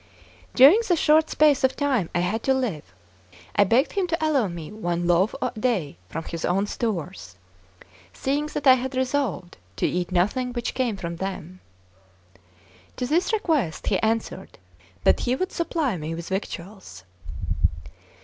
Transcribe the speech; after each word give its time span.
During 0.55 0.81
the 0.87 0.95
short 0.95 1.29
space 1.29 1.63
of 1.63 1.75
time 1.75 2.09
I 2.15 2.21
had 2.21 2.41
to 2.45 2.55
live, 2.55 2.91
I 3.55 3.65
begged 3.65 3.91
him 3.91 4.07
to 4.07 4.25
allow 4.25 4.47
me 4.47 4.71
one 4.71 5.05
loaf 5.05 5.35
a 5.43 5.51
day 5.51 5.95
from 6.09 6.23
his 6.23 6.43
own 6.43 6.65
stores, 6.65 7.35
seeing 8.11 8.47
that 8.47 8.65
I 8.65 8.73
had 8.73 8.95
resolved 8.95 9.57
to 9.75 9.85
eat 9.85 10.11
nothing 10.11 10.53
which 10.53 10.73
came 10.73 10.97
from 10.97 11.17
them. 11.17 11.59
To 12.95 13.05
this 13.05 13.31
request 13.31 13.85
he 13.85 13.99
answered 13.99 14.57
that 15.03 15.19
he 15.19 15.35
would 15.35 15.51
supply 15.51 15.97
me 15.97 16.15
with 16.15 16.29
victuals. 16.29 17.03